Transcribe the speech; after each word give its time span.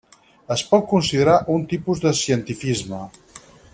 Es 0.53 0.61
pot 0.69 0.87
considerar 0.93 1.35
un 1.57 1.67
tipus 1.75 2.01
de 2.07 2.15
cientifisme. 2.21 3.03